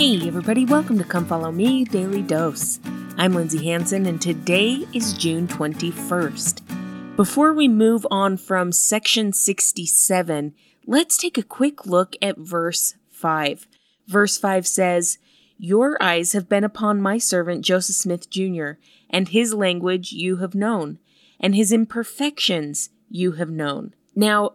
Hey, 0.00 0.26
everybody, 0.26 0.64
welcome 0.64 0.96
to 0.96 1.04
Come 1.04 1.26
Follow 1.26 1.52
Me 1.52 1.84
Daily 1.84 2.22
Dose. 2.22 2.80
I'm 3.18 3.34
Lindsay 3.34 3.66
Hanson, 3.66 4.06
and 4.06 4.18
today 4.18 4.86
is 4.94 5.12
June 5.12 5.46
21st. 5.46 7.16
Before 7.16 7.52
we 7.52 7.68
move 7.68 8.06
on 8.10 8.38
from 8.38 8.72
section 8.72 9.34
67, 9.34 10.54
let's 10.86 11.18
take 11.18 11.36
a 11.36 11.42
quick 11.42 11.84
look 11.84 12.16
at 12.22 12.38
verse 12.38 12.94
5. 13.10 13.68
Verse 14.06 14.38
5 14.38 14.66
says, 14.66 15.18
Your 15.58 16.02
eyes 16.02 16.32
have 16.32 16.48
been 16.48 16.64
upon 16.64 17.02
my 17.02 17.18
servant 17.18 17.62
Joseph 17.62 17.96
Smith 17.96 18.30
Jr., 18.30 18.70
and 19.10 19.28
his 19.28 19.52
language 19.52 20.12
you 20.12 20.36
have 20.36 20.54
known, 20.54 20.98
and 21.38 21.54
his 21.54 21.72
imperfections 21.72 22.88
you 23.10 23.32
have 23.32 23.50
known. 23.50 23.92
Now, 24.16 24.52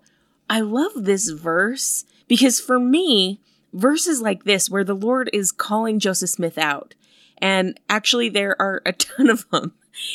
I 0.49 0.62
love 0.62 0.93
this 0.95 1.30
verse 1.30 2.03
because 2.27 2.59
for 2.59 2.80
me, 2.80 3.41
verses 3.75 4.21
like 4.21 4.43
this 4.43 4.70
where 4.70 4.84
the 4.84 4.95
Lord 4.95 5.29
is 5.34 5.52
calling 5.52 5.99
Joseph 5.99 6.31
Smith 6.31 6.57
out, 6.57 6.95
and 7.38 7.79
actually 7.88 8.29
there 8.29 8.59
are 8.59 8.81
a 8.85 8.91
ton 8.93 9.29
of 9.29 9.49
them 9.52 9.73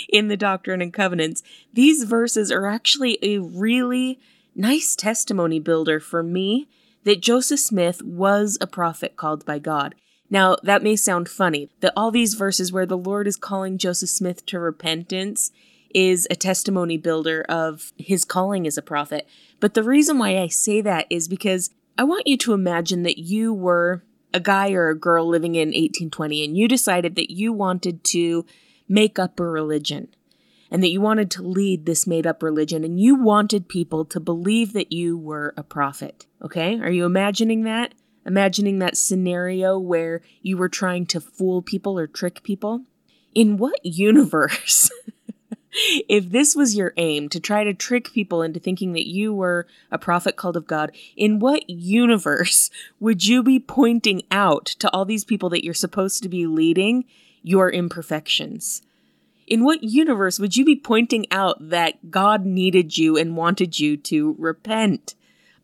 in 0.09 0.29
the 0.29 0.37
Doctrine 0.37 0.83
and 0.83 0.93
Covenants, 0.93 1.43
these 1.73 2.05
verses 2.05 2.51
are 2.51 2.67
actually 2.67 3.19
a 3.23 3.39
really 3.39 4.19
nice 4.55 4.95
testimony 4.97 5.61
builder 5.61 6.01
for 6.01 6.23
me 6.23 6.69
that 7.05 7.23
Joseph 7.23 7.61
Smith 7.61 8.03
was 8.03 8.59
a 8.61 8.67
prophet 8.67 9.17
called 9.17 9.45
by 9.47 9.59
God. 9.59 9.95
Now, 10.29 10.57
that 10.63 10.83
may 10.83 10.97
sound 10.97 11.29
funny, 11.29 11.71
that 11.81 11.93
all 11.97 12.11
these 12.11 12.35
verses 12.35 12.71
where 12.71 12.87
the 12.87 12.99
Lord 12.99 13.27
is 13.27 13.37
calling 13.37 13.79
Joseph 13.79 14.11
Smith 14.11 14.47
to 14.47 14.61
repentance 14.61 15.51
is 15.93 16.29
a 16.31 16.37
testimony 16.37 16.97
builder 16.97 17.45
of 17.49 17.93
his 17.97 18.25
calling 18.25 18.65
as 18.67 18.79
a 18.79 18.83
prophet. 18.83 19.27
But 19.59 19.75
the 19.75 19.83
reason 19.83 20.19
why 20.19 20.39
I 20.39 20.47
say 20.47 20.81
that 20.83 21.07
is 21.11 21.27
because 21.27 21.71
I 22.01 22.05
want 22.05 22.27
you 22.27 22.39
to 22.39 22.55
imagine 22.55 23.03
that 23.03 23.19
you 23.19 23.53
were 23.53 24.03
a 24.33 24.41
guy 24.41 24.73
or 24.73 24.89
a 24.89 24.99
girl 24.99 25.29
living 25.29 25.55
in 25.55 25.69
1820 25.69 26.43
and 26.47 26.57
you 26.57 26.67
decided 26.67 27.15
that 27.17 27.31
you 27.31 27.53
wanted 27.53 28.05
to 28.05 28.47
make 28.89 29.19
up 29.19 29.39
a 29.39 29.45
religion 29.45 30.09
and 30.71 30.83
that 30.83 30.89
you 30.89 30.99
wanted 30.99 31.31
to 31.33 31.43
lead 31.43 31.85
this 31.85 32.07
made 32.07 32.27
up 32.27 32.43
religion 32.43 32.85
and 32.85 32.99
you 32.99 33.17
wanted 33.17 33.69
people 33.69 34.07
to 34.07 34.19
believe 34.19 34.73
that 34.73 34.93
you 34.93 35.19
were 35.19 35.53
a 35.59 35.63
prophet. 35.63 36.25
Okay? 36.41 36.81
Are 36.81 36.89
you 36.89 37.05
imagining 37.05 37.65
that? 37.65 37.93
Imagining 38.25 38.79
that 38.79 38.97
scenario 38.97 39.79
where 39.79 40.23
you 40.41 40.57
were 40.57 40.71
trying 40.71 41.05
to 41.05 41.21
fool 41.21 41.61
people 41.61 41.99
or 41.99 42.07
trick 42.07 42.43
people? 42.43 42.81
In 43.35 43.59
what 43.59 43.79
universe 43.85 44.91
if 45.73 46.31
this 46.31 46.57
was 46.57 46.77
your 46.77 46.93
aim 46.97 47.29
to 47.29 47.41
try 47.41 47.65
to 47.65 47.75
trick 47.75 48.13
people 48.13 48.43
into 48.43 48.61
thinking 48.61 48.93
that 48.93 49.09
you 49.09 49.33
were 49.33 49.67
a 49.91 49.99
prophet 49.99 50.37
called 50.37 50.57
of 50.57 50.67
God, 50.67 50.93
in 51.17 51.39
what 51.39 51.69
universe 51.69 52.71
would 52.99 53.27
you 53.27 53.43
be 53.43 53.61
pointing 53.61 54.23
out 54.31 54.67
to 54.67 54.91
all 54.91 55.05
these 55.05 55.25
people 55.25 55.49
that 55.51 55.65
you're 55.65 55.75
supposed 55.75 56.23
to 56.23 56.29
be 56.29 56.47
leading 56.47 57.05
your 57.43 57.71
imperfections? 57.71 58.83
In 59.47 59.65
what 59.65 59.83
universe 59.83 60.39
would 60.39 60.57
you 60.57 60.65
be 60.65 60.77
pointing 60.77 61.27
out 61.33 61.57
that 61.71 62.11
God 62.11 62.47
needed 62.47 62.97
you 62.97 63.17
and 63.17 63.37
wanted 63.37 63.79
you 63.79 63.97
to 63.97 64.37
repent? 64.39 65.15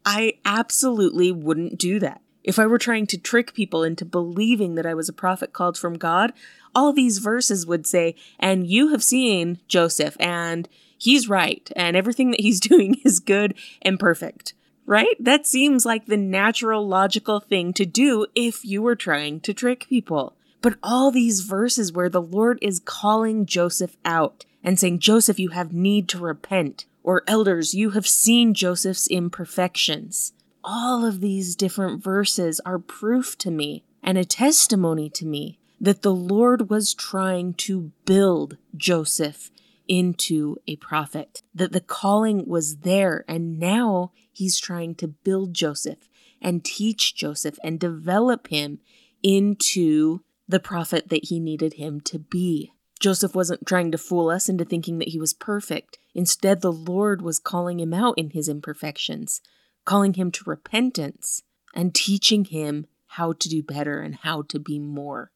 I 0.05 0.35
absolutely 0.45 1.31
wouldn't 1.33 1.79
do 1.79 2.01
that. 2.01 2.21
If 2.47 2.61
I 2.61 2.67
were 2.67 2.79
trying 2.79 3.09
to 3.09 3.19
trick 3.19 3.55
people 3.55 3.83
into 3.83 4.05
believing 4.05 4.77
that 4.77 4.87
I 4.87 4.95
was 4.95 5.09
a 5.09 5.13
prophet 5.13 5.53
called 5.53 5.77
from 5.77 5.99
God, 5.99 6.33
all 6.77 6.93
these 6.93 7.19
verses 7.19 7.67
would 7.67 7.89
say, 7.89 8.15
and 8.39 8.69
you 8.69 8.91
have 8.91 9.03
seen 9.03 9.59
Joseph, 9.67 10.17
and 10.21 10.69
he's 10.97 11.29
right, 11.29 11.69
and 11.75 11.97
everything 11.97 12.31
that 12.31 12.41
he's 12.41 12.61
doing 12.73 13.01
is 13.05 13.19
good 13.19 13.55
and 13.83 13.99
perfect. 13.99 14.55
Right? 14.87 15.17
That 15.19 15.49
seems 15.49 15.85
like 15.85 16.07
the 16.07 16.17
natural, 16.17 16.87
logical 16.87 17.41
thing 17.41 17.73
to 17.73 17.85
do 17.85 18.27
if 18.37 18.65
you 18.65 18.81
were 18.81 18.95
trying 18.95 19.41
to 19.41 19.53
trick 19.53 19.89
people. 19.89 20.37
But 20.63 20.77
all 20.81 21.11
these 21.11 21.41
verses 21.41 21.93
where 21.93 22.09
the 22.09 22.23
Lord 22.23 22.61
is 22.63 22.79
calling 22.79 23.47
Joseph 23.47 23.97
out 24.05 24.45
and 24.63 24.79
saying, 24.79 25.01
Joseph, 25.01 25.41
you 25.41 25.49
have 25.49 25.73
need 25.73 26.09
to 26.11 26.21
repent, 26.21 26.87
or 27.03 27.25
elders, 27.27 27.75
you 27.75 27.91
have 27.91 28.07
seen 28.07 28.55
Joseph's 28.55 29.09
imperfections. 29.09 30.33
All 30.69 31.05
of 31.05 31.21
these 31.21 31.55
different 31.55 32.03
verses 32.03 32.61
are 32.67 32.81
proof 32.81 33.39
to 33.39 33.53
me 33.53 33.85
and 34.03 34.19
a 34.19 34.25
testimony 34.25 35.09
to 35.11 35.25
me 35.25 35.61
that 35.81 36.03
the 36.03 36.13
Lord 36.13 36.69
was 36.69 36.93
trying 36.93 37.55
to 37.55 37.93
build 38.05 38.57
Joseph 38.77 39.53
into 39.87 40.57
a 40.67 40.75
prophet, 40.75 41.43
that 41.55 41.71
the 41.71 41.81
calling 41.81 42.49
was 42.49 42.79
there, 42.79 43.25
and 43.29 43.61
now 43.61 44.11
he's 44.33 44.59
trying 44.59 44.97
to 44.97 45.07
build 45.07 45.55
Joseph 45.55 46.09
and 46.43 46.65
teach 46.65 47.15
Joseph 47.15 47.61
and 47.63 47.79
develop 47.79 48.49
him 48.49 48.81
into 49.23 50.23
the 50.49 50.59
prophet 50.59 51.11
that 51.11 51.27
he 51.27 51.39
needed 51.39 51.75
him 51.75 52.01
to 52.01 52.19
be. 52.19 52.73
Joseph 52.99 53.37
wasn't 53.37 53.67
trying 53.67 53.93
to 53.93 53.99
fool 53.99 54.31
us 54.31 54.49
into 54.49 54.65
thinking 54.65 54.99
that 54.99 55.09
he 55.09 55.19
was 55.21 55.33
perfect. 55.33 55.99
Instead, 56.13 56.61
the 56.61 56.73
Lord 56.73 57.23
was 57.23 57.39
calling 57.39 57.79
him 57.79 57.95
out 57.95 58.19
in 58.19 58.31
his 58.31 58.49
imperfections, 58.49 59.41
calling 59.87 60.15
him 60.15 60.31
to 60.33 60.45
repentance, 60.45 61.43
and 61.75 61.95
teaching 61.95 62.45
him 62.45 62.87
how 63.07 63.33
to 63.33 63.49
do 63.49 63.63
better 63.63 64.01
and 64.01 64.17
how 64.17 64.43
to 64.43 64.59
be 64.59 64.79
more. 64.79 65.31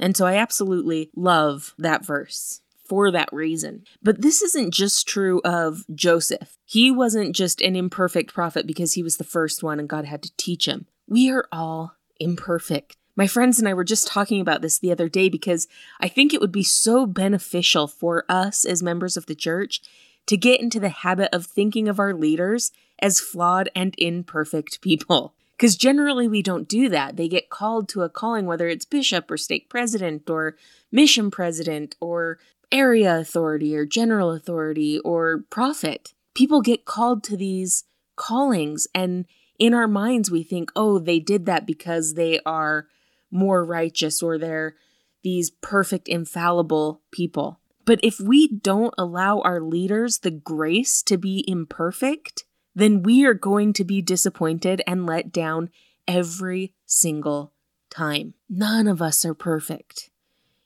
And 0.00 0.16
so 0.16 0.26
I 0.26 0.36
absolutely 0.36 1.10
love 1.16 1.74
that 1.78 2.04
verse 2.04 2.60
for 2.84 3.10
that 3.10 3.32
reason. 3.32 3.84
But 4.02 4.20
this 4.20 4.42
isn't 4.42 4.74
just 4.74 5.06
true 5.06 5.40
of 5.44 5.84
Joseph. 5.94 6.58
He 6.64 6.90
wasn't 6.90 7.34
just 7.34 7.60
an 7.62 7.76
imperfect 7.76 8.34
prophet 8.34 8.66
because 8.66 8.94
he 8.94 9.02
was 9.02 9.16
the 9.16 9.24
first 9.24 9.62
one 9.62 9.78
and 9.78 9.88
God 9.88 10.04
had 10.04 10.22
to 10.24 10.36
teach 10.36 10.66
him. 10.66 10.86
We 11.06 11.30
are 11.30 11.46
all 11.52 11.94
imperfect. 12.20 12.96
My 13.14 13.26
friends 13.26 13.58
and 13.58 13.68
I 13.68 13.74
were 13.74 13.84
just 13.84 14.08
talking 14.08 14.40
about 14.40 14.62
this 14.62 14.78
the 14.78 14.92
other 14.92 15.08
day 15.08 15.28
because 15.28 15.68
I 16.00 16.08
think 16.08 16.32
it 16.32 16.40
would 16.40 16.52
be 16.52 16.62
so 16.62 17.06
beneficial 17.06 17.86
for 17.86 18.24
us 18.28 18.64
as 18.64 18.82
members 18.82 19.16
of 19.16 19.26
the 19.26 19.34
church 19.34 19.80
to 20.26 20.36
get 20.36 20.60
into 20.60 20.80
the 20.80 20.88
habit 20.88 21.28
of 21.32 21.46
thinking 21.46 21.88
of 21.88 21.98
our 21.98 22.14
leaders 22.14 22.72
as 22.98 23.20
flawed 23.20 23.68
and 23.74 23.94
imperfect 23.98 24.80
people. 24.80 25.34
Because 25.52 25.76
generally 25.76 26.26
we 26.26 26.42
don't 26.42 26.66
do 26.66 26.88
that. 26.88 27.16
They 27.16 27.28
get 27.28 27.48
called 27.48 27.88
to 27.90 28.02
a 28.02 28.08
calling, 28.08 28.46
whether 28.46 28.66
it's 28.66 28.84
bishop 28.84 29.30
or 29.30 29.36
stake 29.36 29.68
president 29.68 30.28
or 30.28 30.56
mission 30.90 31.30
president 31.30 31.94
or 32.00 32.40
area 32.72 33.16
authority 33.18 33.76
or 33.76 33.86
general 33.86 34.32
authority 34.32 34.98
or 35.00 35.44
prophet. 35.50 36.14
People 36.34 36.62
get 36.62 36.84
called 36.84 37.22
to 37.24 37.36
these 37.36 37.84
callings, 38.16 38.88
and 38.92 39.26
in 39.56 39.72
our 39.72 39.86
minds 39.86 40.32
we 40.32 40.42
think, 40.42 40.72
oh, 40.74 40.98
they 40.98 41.20
did 41.20 41.46
that 41.46 41.64
because 41.64 42.14
they 42.14 42.40
are 42.44 42.88
more 43.30 43.64
righteous 43.64 44.20
or 44.20 44.38
they're 44.38 44.74
these 45.22 45.50
perfect, 45.50 46.08
infallible 46.08 47.02
people. 47.12 47.60
But 47.84 48.00
if 48.02 48.20
we 48.20 48.48
don't 48.48 48.94
allow 48.96 49.40
our 49.40 49.60
leaders 49.60 50.18
the 50.18 50.30
grace 50.30 51.02
to 51.02 51.16
be 51.16 51.44
imperfect, 51.48 52.44
then 52.74 53.02
we 53.02 53.24
are 53.24 53.34
going 53.34 53.72
to 53.74 53.84
be 53.84 54.00
disappointed 54.00 54.82
and 54.86 55.06
let 55.06 55.32
down 55.32 55.70
every 56.06 56.74
single 56.86 57.52
time. 57.90 58.34
None 58.48 58.86
of 58.86 59.02
us 59.02 59.24
are 59.24 59.34
perfect, 59.34 60.10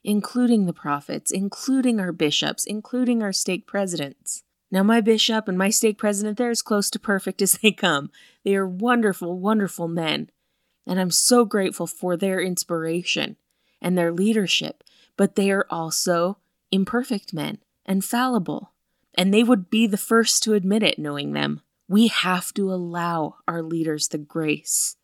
including 0.03 0.65
the 0.65 0.73
prophets, 0.73 1.31
including 1.31 1.99
our 1.99 2.11
bishops, 2.11 2.65
including 2.65 3.21
our 3.21 3.33
stake 3.33 3.67
presidents. 3.67 4.43
Now, 4.69 4.83
my 4.83 5.01
bishop 5.01 5.47
and 5.47 5.57
my 5.57 5.69
stake 5.69 5.97
president, 5.97 6.37
they're 6.37 6.49
as 6.49 6.61
close 6.61 6.89
to 6.91 6.99
perfect 6.99 7.41
as 7.41 7.53
they 7.53 7.71
come. 7.71 8.11
They 8.43 8.55
are 8.55 8.67
wonderful, 8.67 9.39
wonderful 9.39 9.87
men. 9.87 10.29
And 10.85 10.99
I'm 10.99 11.11
so 11.11 11.45
grateful 11.45 11.87
for 11.87 12.15
their 12.15 12.39
inspiration 12.39 13.35
and 13.81 13.97
their 13.97 14.11
leadership, 14.11 14.83
but 15.17 15.35
they 15.35 15.51
are 15.51 15.67
also 15.69 16.37
imperfect 16.71 17.33
men 17.33 17.59
and 17.85 18.03
fallible. 18.03 18.73
And 19.15 19.33
they 19.33 19.43
would 19.43 19.69
be 19.69 19.87
the 19.87 19.97
first 19.97 20.43
to 20.43 20.53
admit 20.53 20.83
it, 20.83 20.99
knowing 20.99 21.33
them. 21.33 21.61
We 21.87 22.07
have 22.07 22.53
to 22.55 22.71
allow 22.71 23.37
our 23.47 23.61
leaders 23.61 24.09
the 24.09 24.17
grace 24.17 24.97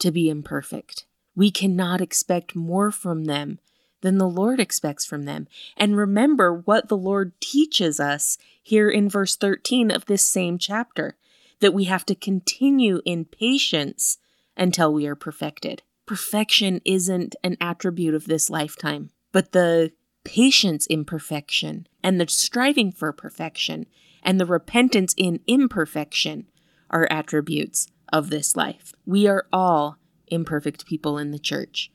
to 0.00 0.10
be 0.10 0.28
imperfect. 0.28 1.06
We 1.34 1.50
cannot 1.50 2.00
expect 2.00 2.56
more 2.56 2.90
from 2.90 3.24
them 3.24 3.60
than 4.00 4.18
the 4.18 4.28
Lord 4.28 4.60
expects 4.60 5.04
from 5.04 5.24
them. 5.24 5.48
And 5.76 5.96
remember 5.96 6.52
what 6.52 6.88
the 6.88 6.96
Lord 6.96 7.32
teaches 7.40 7.98
us 7.98 8.38
here 8.62 8.90
in 8.90 9.08
verse 9.08 9.36
13 9.36 9.90
of 9.90 10.06
this 10.06 10.24
same 10.24 10.58
chapter 10.58 11.16
that 11.60 11.74
we 11.74 11.84
have 11.84 12.04
to 12.06 12.14
continue 12.14 13.00
in 13.04 13.24
patience 13.24 14.18
until 14.56 14.92
we 14.92 15.06
are 15.06 15.14
perfected. 15.14 15.82
Perfection 16.04 16.80
isn't 16.84 17.34
an 17.42 17.56
attribute 17.60 18.14
of 18.14 18.26
this 18.26 18.50
lifetime, 18.50 19.10
but 19.32 19.52
the 19.52 19.92
patience 20.26 20.86
in 20.86 21.04
perfection 21.04 21.86
and 22.02 22.20
the 22.20 22.26
striving 22.26 22.90
for 22.90 23.12
perfection 23.12 23.86
and 24.24 24.40
the 24.40 24.44
repentance 24.44 25.14
in 25.16 25.38
imperfection 25.46 26.46
are 26.90 27.06
attributes 27.12 27.86
of 28.12 28.28
this 28.28 28.56
life. 28.56 28.92
We 29.06 29.28
are 29.28 29.46
all 29.52 29.98
imperfect 30.26 30.84
people 30.84 31.16
in 31.16 31.30
the 31.30 31.38
church, 31.38 31.92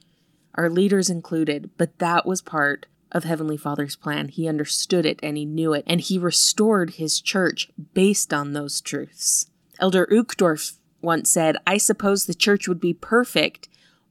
our 0.55 0.69
leaders 0.69 1.09
included, 1.09 1.71
but 1.77 1.99
that 1.99 2.25
was 2.25 2.41
part 2.41 2.85
of 3.11 3.25
Heavenly 3.25 3.57
Father's 3.57 3.97
plan. 3.97 4.29
He 4.29 4.47
understood 4.47 5.05
it 5.05 5.19
and 5.21 5.35
he 5.35 5.45
knew 5.45 5.73
it, 5.73 5.83
and 5.85 5.99
he 5.99 6.17
restored 6.17 6.91
his 6.91 7.19
church 7.19 7.69
based 7.93 8.33
on 8.33 8.53
those 8.53 8.79
truths. 8.79 9.47
Elder 9.79 10.07
Uchtdorf 10.07 10.77
once 11.01 11.29
said, 11.29 11.57
I 11.67 11.77
suppose 11.77 12.25
the 12.25 12.33
church 12.33 12.67
would 12.67 12.79
be 12.79 12.93
perfect 12.93 13.67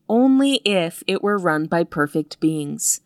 only 0.08 0.56
if 0.64 1.02
it 1.06 1.22
were 1.22 1.38
run 1.38 1.66
by 1.66 1.84
perfect 1.84 2.40
beings. 2.40 3.00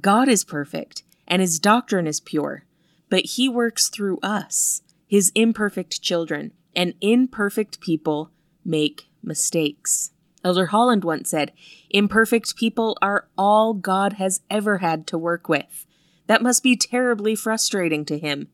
God 0.00 0.28
is 0.28 0.44
perfect, 0.44 1.02
and 1.26 1.40
his 1.40 1.58
doctrine 1.58 2.06
is 2.06 2.20
pure, 2.20 2.64
but 3.08 3.24
he 3.24 3.48
works 3.48 3.88
through 3.88 4.18
us, 4.22 4.82
his 5.06 5.30
imperfect 5.34 6.02
children, 6.02 6.52
and 6.74 6.94
imperfect 7.00 7.80
people 7.80 8.30
make 8.64 9.08
mistakes. 9.22 10.10
Elder 10.44 10.66
Holland 10.66 11.04
once 11.04 11.30
said, 11.30 11.52
Imperfect 11.90 12.56
people 12.56 12.96
are 13.00 13.28
all 13.36 13.74
God 13.74 14.14
has 14.14 14.42
ever 14.50 14.78
had 14.78 15.06
to 15.08 15.18
work 15.18 15.48
with. 15.48 15.86
That 16.26 16.42
must 16.42 16.62
be 16.62 16.76
terribly 16.76 17.34
frustrating 17.34 18.04
to 18.06 18.18
him. 18.18 18.48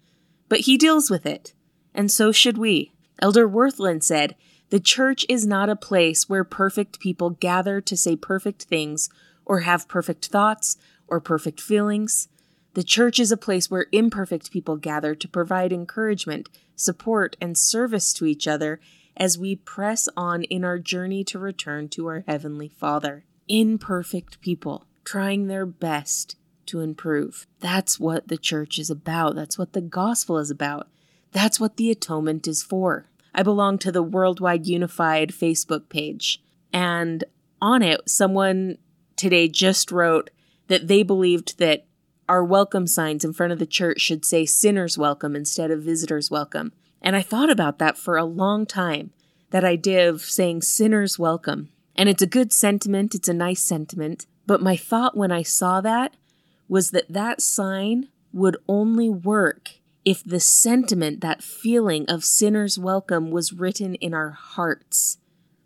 But 0.48 0.60
he 0.60 0.76
deals 0.76 1.10
with 1.10 1.26
it, 1.26 1.54
and 1.94 2.10
so 2.10 2.32
should 2.32 2.58
we. 2.58 2.92
Elder 3.20 3.48
Wirthlin 3.48 4.02
said, 4.02 4.36
The 4.70 4.80
church 4.80 5.24
is 5.28 5.46
not 5.46 5.68
a 5.68 5.76
place 5.76 6.28
where 6.28 6.44
perfect 6.44 7.00
people 7.00 7.30
gather 7.30 7.80
to 7.80 7.96
say 7.96 8.16
perfect 8.16 8.64
things 8.64 9.08
or 9.44 9.60
have 9.60 9.88
perfect 9.88 10.26
thoughts 10.26 10.76
or 11.12 11.20
perfect 11.20 11.60
feelings. 11.60 12.28
The 12.72 12.82
church 12.82 13.20
is 13.20 13.30
a 13.30 13.36
place 13.36 13.70
where 13.70 13.86
imperfect 13.92 14.50
people 14.50 14.78
gather 14.78 15.14
to 15.14 15.28
provide 15.28 15.70
encouragement, 15.70 16.48
support, 16.74 17.36
and 17.38 17.56
service 17.56 18.14
to 18.14 18.24
each 18.24 18.48
other 18.48 18.80
as 19.14 19.36
we 19.36 19.54
press 19.54 20.08
on 20.16 20.44
in 20.44 20.64
our 20.64 20.78
journey 20.78 21.22
to 21.24 21.38
return 21.38 21.90
to 21.90 22.06
our 22.06 22.24
Heavenly 22.26 22.68
Father. 22.68 23.26
Imperfect 23.46 24.40
people 24.40 24.86
trying 25.04 25.48
their 25.48 25.66
best 25.66 26.36
to 26.64 26.80
improve. 26.80 27.46
That's 27.60 28.00
what 28.00 28.28
the 28.28 28.38
church 28.38 28.78
is 28.78 28.88
about. 28.88 29.34
That's 29.34 29.58
what 29.58 29.74
the 29.74 29.82
gospel 29.82 30.38
is 30.38 30.50
about. 30.50 30.88
That's 31.32 31.60
what 31.60 31.76
the 31.76 31.90
atonement 31.90 32.48
is 32.48 32.62
for. 32.62 33.10
I 33.34 33.42
belong 33.42 33.76
to 33.78 33.92
the 33.92 34.02
Worldwide 34.02 34.66
Unified 34.66 35.30
Facebook 35.30 35.90
page, 35.90 36.42
and 36.72 37.24
on 37.60 37.82
it, 37.82 38.08
someone 38.08 38.78
today 39.16 39.48
just 39.48 39.92
wrote 39.92 40.30
that 40.68 40.88
they 40.88 41.02
believed 41.02 41.58
that 41.58 41.86
our 42.28 42.44
welcome 42.44 42.86
signs 42.86 43.24
in 43.24 43.32
front 43.32 43.52
of 43.52 43.58
the 43.58 43.66
church 43.66 44.00
should 44.00 44.24
say 44.24 44.46
sinners 44.46 44.96
welcome 44.96 45.36
instead 45.36 45.70
of 45.70 45.82
visitors 45.82 46.30
welcome. 46.30 46.72
And 47.00 47.16
I 47.16 47.22
thought 47.22 47.50
about 47.50 47.78
that 47.78 47.98
for 47.98 48.16
a 48.16 48.24
long 48.24 48.64
time, 48.64 49.10
that 49.50 49.64
idea 49.64 50.08
of 50.08 50.22
saying 50.22 50.62
sinners 50.62 51.18
welcome. 51.18 51.70
And 51.96 52.08
it's 52.08 52.22
a 52.22 52.26
good 52.26 52.52
sentiment, 52.52 53.14
it's 53.14 53.28
a 53.28 53.34
nice 53.34 53.60
sentiment. 53.60 54.26
But 54.46 54.62
my 54.62 54.76
thought 54.76 55.16
when 55.16 55.32
I 55.32 55.42
saw 55.42 55.80
that 55.80 56.16
was 56.68 56.90
that 56.92 57.12
that 57.12 57.42
sign 57.42 58.08
would 58.32 58.56
only 58.66 59.10
work 59.10 59.72
if 60.04 60.24
the 60.24 60.40
sentiment, 60.40 61.20
that 61.20 61.42
feeling 61.42 62.06
of 62.08 62.24
sinners 62.24 62.78
welcome, 62.78 63.30
was 63.30 63.52
written 63.52 63.94
in 63.96 64.14
our 64.14 64.30
hearts 64.30 65.18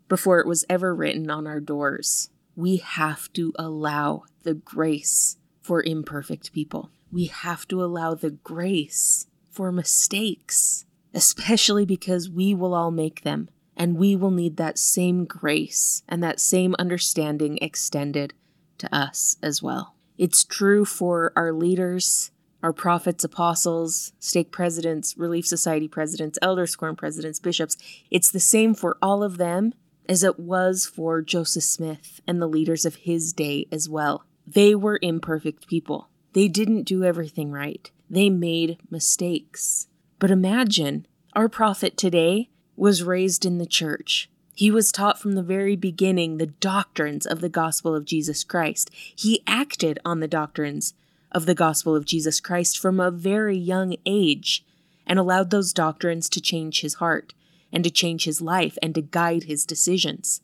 before 0.07 0.39
it 0.39 0.47
was 0.47 0.65
ever 0.69 0.93
written 0.93 1.29
on 1.31 1.47
our 1.47 1.59
doors. 1.59 2.29
We 2.57 2.77
have 2.77 3.31
to 3.33 3.53
allow 3.59 4.23
the 4.41 4.55
grace 4.55 5.37
for 5.61 5.83
imperfect 5.83 6.51
people. 6.51 6.89
We 7.11 7.25
have 7.25 7.67
to 7.67 7.83
allow 7.83 8.15
the 8.15 8.31
grace 8.31 9.27
for 9.51 9.71
mistakes, 9.71 10.87
especially 11.13 11.85
because 11.85 12.31
we 12.31 12.55
will 12.55 12.73
all 12.73 12.89
make 12.89 13.21
them, 13.21 13.49
and 13.75 13.95
we 13.95 14.15
will 14.15 14.31
need 14.31 14.57
that 14.57 14.79
same 14.79 15.25
grace 15.25 16.01
and 16.09 16.23
that 16.23 16.39
same 16.39 16.75
understanding 16.79 17.59
extended 17.61 18.33
to 18.79 18.93
us 18.93 19.37
as 19.43 19.61
well. 19.61 19.93
It's 20.17 20.43
true 20.43 20.83
for 20.83 21.33
our 21.35 21.53
leaders, 21.53 22.31
our 22.63 22.73
prophets, 22.73 23.23
apostles, 23.23 24.13
stake 24.17 24.51
presidents, 24.51 25.15
Relief 25.15 25.45
Society 25.45 25.87
presidents, 25.87 26.39
Elders 26.41 26.75
Quorum 26.75 26.95
presidents, 26.95 27.39
bishops. 27.39 27.77
It's 28.09 28.31
the 28.31 28.39
same 28.39 28.73
for 28.73 28.97
all 28.99 29.21
of 29.21 29.37
them 29.37 29.75
as 30.07 30.23
it 30.23 30.39
was 30.39 30.85
for 30.85 31.21
Joseph 31.21 31.63
Smith 31.63 32.21
and 32.27 32.41
the 32.41 32.47
leaders 32.47 32.85
of 32.85 32.95
his 32.95 33.33
day 33.33 33.67
as 33.71 33.89
well. 33.89 34.25
They 34.45 34.73
were 34.73 34.99
imperfect 35.01 35.67
people. 35.67 36.09
They 36.33 36.47
didn't 36.47 36.83
do 36.83 37.03
everything 37.03 37.51
right. 37.51 37.89
They 38.09 38.29
made 38.29 38.77
mistakes. 38.89 39.87
But 40.19 40.31
imagine 40.31 41.05
our 41.33 41.49
prophet 41.49 41.97
today 41.97 42.49
was 42.75 43.03
raised 43.03 43.45
in 43.45 43.57
the 43.57 43.65
church. 43.65 44.29
He 44.55 44.71
was 44.71 44.91
taught 44.91 45.19
from 45.19 45.33
the 45.33 45.43
very 45.43 45.75
beginning 45.75 46.37
the 46.37 46.47
doctrines 46.47 47.25
of 47.25 47.41
the 47.41 47.49
gospel 47.49 47.93
of 47.93 48.05
Jesus 48.05 48.43
Christ. 48.43 48.89
He 48.93 49.43
acted 49.45 49.99
on 50.03 50.19
the 50.19 50.27
doctrines 50.27 50.93
of 51.31 51.45
the 51.45 51.53
gospel 51.53 51.95
of 51.95 52.05
Jesus 52.05 52.39
Christ 52.39 52.79
from 52.79 52.99
a 52.99 53.11
very 53.11 53.57
young 53.57 53.95
age 54.05 54.65
and 55.05 55.19
allowed 55.19 55.51
those 55.51 55.73
doctrines 55.73 56.29
to 56.29 56.41
change 56.41 56.81
his 56.81 56.95
heart 56.95 57.33
and 57.71 57.83
to 57.83 57.89
change 57.89 58.25
his 58.25 58.41
life 58.41 58.77
and 58.81 58.95
to 58.95 59.01
guide 59.01 59.43
his 59.43 59.65
decisions. 59.65 60.41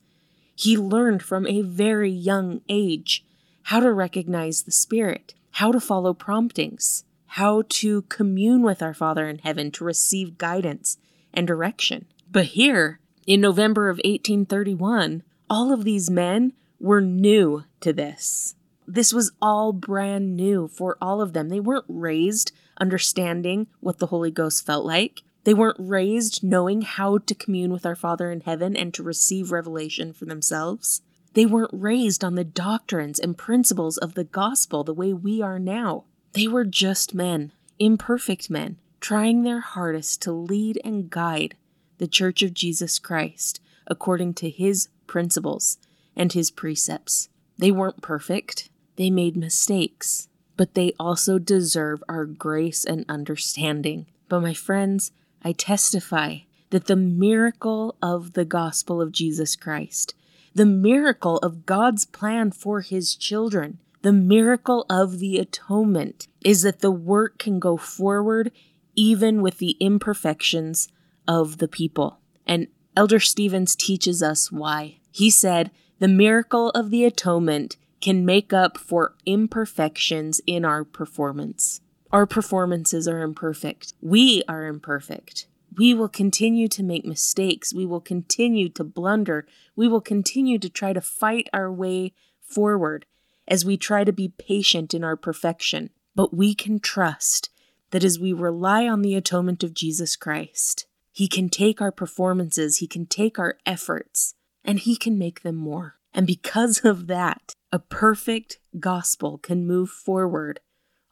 He 0.56 0.78
learned 0.78 1.24
from 1.24 1.48
a 1.48 1.62
very 1.62 2.12
young 2.12 2.62
age 2.70 3.26
how 3.64 3.80
to 3.80 3.92
recognize 3.92 4.64
the 4.64 4.72
Spirit, 4.72 5.34
how 5.52 5.72
to 5.72 5.80
follow 5.80 6.14
promptings, 6.14 7.06
how 7.28 7.64
to 7.68 8.04
commune 8.04 8.62
with 8.62 8.82
our 8.82 8.94
Father 8.94 9.28
in 9.28 9.40
heaven 9.40 9.72
to 9.72 9.84
receive 9.84 10.38
guidance 10.38 10.98
and 11.34 11.48
direction. 11.48 12.06
But 12.32 12.46
here, 12.46 13.00
in 13.26 13.42
November 13.42 13.90
of 13.90 13.98
1831, 13.98 15.24
all 15.50 15.72
of 15.72 15.84
these 15.84 16.10
men 16.10 16.54
were 16.80 17.02
new 17.02 17.64
to 17.80 17.94
this. 17.94 18.56
This 18.86 19.14
was 19.14 19.32
all 19.42 19.72
brand 19.72 20.36
new 20.36 20.68
for 20.68 20.98
all 21.02 21.22
of 21.22 21.34
them. 21.34 21.50
They 21.50 21.60
weren't 21.60 21.86
raised 21.88 22.52
understanding 22.80 23.68
what 23.80 24.00
the 24.00 24.08
Holy 24.08 24.32
Ghost 24.32 24.66
felt 24.66 24.86
like. 24.86 25.22
They 25.44 25.54
weren't 25.54 25.78
raised 25.80 26.44
knowing 26.44 26.84
how 26.84 27.18
to 27.18 27.36
commune 27.36 27.72
with 27.72 27.86
our 27.86 27.96
Father 27.96 28.32
in 28.32 28.42
heaven 28.42 28.76
and 28.76 28.94
to 28.94 29.04
receive 29.04 29.52
revelation 29.52 30.14
for 30.14 30.26
themselves. 30.26 31.02
They 31.34 31.46
weren't 31.46 31.72
raised 31.74 32.24
on 32.24 32.36
the 32.36 32.44
doctrines 32.44 33.20
and 33.20 33.38
principles 33.38 33.98
of 33.98 34.14
the 34.14 34.24
gospel 34.24 34.84
the 34.84 34.94
way 34.94 35.14
we 35.14 35.42
are 35.42 35.60
now. 35.60 36.06
They 36.34 36.48
were 36.48 36.66
just 36.66 37.14
men, 37.14 37.52
imperfect 37.80 38.50
men, 38.50 38.78
trying 39.02 39.44
their 39.44 39.60
hardest 39.60 40.22
to 40.22 40.32
lead 40.32 40.80
and 40.84 41.10
guide 41.10 41.56
the 41.98 42.08
Church 42.08 42.42
of 42.42 42.54
Jesus 42.54 43.00
Christ 43.00 43.60
according 43.88 44.34
to 44.36 44.50
his 44.50 44.88
principles 45.08 45.78
and 46.16 46.32
his 46.32 46.52
precepts. 46.52 47.30
They 47.58 47.72
weren't 47.72 48.02
perfect, 48.02 48.70
they 48.96 49.10
made 49.10 49.36
mistakes, 49.36 50.30
but 50.56 50.74
they 50.74 50.94
also 51.00 51.40
deserve 51.40 52.04
our 52.08 52.26
grace 52.26 52.86
and 52.86 53.06
understanding. 53.10 54.06
But 54.30 54.42
my 54.42 54.54
friends, 54.54 55.12
I 55.44 55.52
testify 55.52 56.40
that 56.70 56.86
the 56.86 56.96
miracle 56.96 57.96
of 58.02 58.34
the 58.34 58.46
gospel 58.46 59.02
of 59.02 59.12
Jesus 59.12 59.56
Christ 59.56 60.16
the 60.56 60.66
miracle 60.66 61.38
of 61.38 61.66
God's 61.66 62.06
plan 62.06 62.52
for 62.52 62.82
his 62.82 63.16
children, 63.16 63.80
the 64.04 64.14
miracle 64.14 64.86
of 64.90 65.20
the 65.20 65.40
atonement, 65.40 66.28
is 66.42 66.62
that 66.62 66.80
the 66.80 66.92
work 66.92 67.40
can 67.40 67.60
go 67.60 67.78
forward 67.78 68.52
even 68.96 69.42
with 69.42 69.58
the 69.58 69.76
imperfections 69.80 70.90
of 71.28 71.58
the 71.58 71.68
people. 71.68 72.20
And 72.46 72.68
Elder 72.96 73.20
Stevens 73.20 73.76
teaches 73.76 74.22
us 74.22 74.52
why. 74.52 75.00
He 75.12 75.32
said, 75.32 75.72
The 75.98 76.08
miracle 76.08 76.70
of 76.72 76.92
the 76.92 77.06
atonement 77.06 77.78
can 78.02 78.26
make 78.26 78.54
up 78.54 78.78
for 78.78 79.16
imperfections 79.26 80.42
in 80.46 80.64
our 80.66 80.84
performance. 80.84 81.82
Our 82.14 82.26
performances 82.26 83.10
are 83.10 83.22
imperfect. 83.22 83.94
We 84.00 84.44
are 84.48 84.66
imperfect 84.66 85.48
we 85.78 85.94
will 85.94 86.10
continue 86.10 86.68
to 86.70 86.84
make 86.84 87.06
mistakes. 87.06 87.74
We 87.74 87.86
will 87.86 88.02
continue 88.02 88.70
to 88.70 88.84
blunder. 88.84 89.48
We 89.76 89.88
will 89.88 90.02
continue 90.02 90.60
to 90.60 90.70
try 90.70 90.94
to 90.94 91.02
fight 91.02 91.50
our 91.54 91.72
way 91.72 92.14
forward 92.42 93.06
as 93.48 93.66
we 93.66 93.78
try 93.78 94.04
to 94.04 94.14
be 94.14 94.30
patient 94.30 94.94
in 94.94 95.04
our 95.04 95.16
perfection. 95.16 95.90
But 96.16 96.34
we 96.34 96.54
can 96.54 96.80
trust 96.80 97.50
that 97.92 98.04
as 98.04 98.20
we 98.20 98.34
rely 98.34 98.88
on 98.88 99.02
the 99.02 99.16
atonement 99.16 99.64
of 99.64 99.74
Jesus 99.74 100.16
Christ, 100.16 100.86
He 101.12 101.28
can 101.28 101.50
take 101.50 101.82
our 101.82 101.92
performances, 101.92 102.78
He 102.78 102.88
can 102.88 103.06
take 103.06 103.40
our 103.40 103.58
efforts, 103.66 104.36
and 104.64 104.80
He 104.80 104.96
can 104.96 105.18
make 105.18 105.42
them 105.42 105.56
more. 105.56 105.96
And 106.14 106.28
because 106.28 106.86
of 106.86 107.08
that, 107.08 107.56
a 107.72 107.80
perfect 107.80 108.60
gospel 108.80 109.40
can 109.40 109.66
move 109.66 109.90
forward 109.90 110.60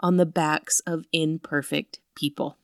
on 0.02 0.18
the 0.18 0.26
backs 0.26 0.82
of 0.88 1.06
imperfect 1.12 2.00
people. 2.16 2.58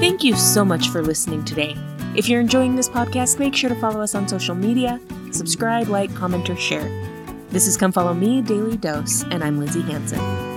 Thank 0.00 0.24
you 0.24 0.34
so 0.34 0.64
much 0.64 0.88
for 0.88 1.02
listening 1.02 1.44
today. 1.44 1.76
If 2.16 2.28
you're 2.28 2.40
enjoying 2.40 2.76
this 2.76 2.88
podcast, 2.88 3.38
make 3.38 3.54
sure 3.54 3.70
to 3.70 3.76
follow 3.76 4.00
us 4.00 4.14
on 4.14 4.28
social 4.28 4.54
media, 4.54 5.00
subscribe, 5.30 5.88
like, 5.88 6.14
comment, 6.14 6.50
or 6.50 6.56
share. 6.56 6.88
This 7.50 7.66
is 7.66 7.76
Come 7.76 7.92
Follow 7.92 8.14
Me 8.14 8.42
Daily 8.42 8.76
Dose, 8.76 9.24
and 9.24 9.44
I'm 9.44 9.58
Lindsay 9.58 9.82
Hanson. 9.82 10.51